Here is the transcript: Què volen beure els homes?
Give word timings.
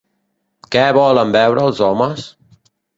Què 0.77 0.87
volen 0.99 1.37
beure 1.39 1.69
els 1.69 1.85
homes? 1.93 2.29